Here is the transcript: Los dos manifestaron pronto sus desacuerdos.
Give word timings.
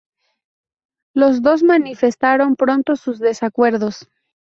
Los 1.13 1.43
dos 1.43 1.61
manifestaron 1.61 2.55
pronto 2.55 2.95
sus 2.95 3.19
desacuerdos. 3.19 4.09